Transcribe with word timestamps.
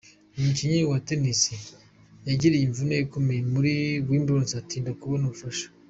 Umukinnyi 0.37 0.79
wa 0.91 0.99
Tennis 1.07 1.41
yagiriye 2.27 2.65
imvune 2.65 2.95
ikomeye 3.05 3.41
muri 3.53 3.73
Wimbledon 4.09 4.51
atinda 4.61 4.91
kubona 4.99 5.23
ubufasha. 5.27 5.67